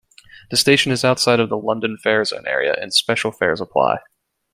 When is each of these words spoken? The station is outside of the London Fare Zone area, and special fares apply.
The 0.49 0.57
station 0.57 0.91
is 0.91 1.05
outside 1.05 1.39
of 1.39 1.49
the 1.49 1.57
London 1.57 1.95
Fare 1.95 2.25
Zone 2.25 2.47
area, 2.47 2.73
and 2.75 2.91
special 2.91 3.31
fares 3.31 3.61
apply. 3.61 3.99